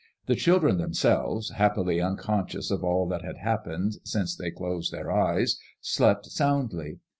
[0.25, 5.59] The children themselves, happily* unconscious of all that had happened since they closed their eyes,
[5.79, 6.97] slept soundly.